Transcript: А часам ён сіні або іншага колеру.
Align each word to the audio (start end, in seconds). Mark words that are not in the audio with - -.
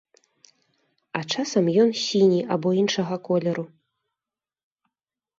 А 1.17 1.19
часам 1.33 1.65
ён 1.83 1.89
сіні 2.05 2.39
або 2.55 2.69
іншага 2.83 3.13
колеру. 3.27 3.65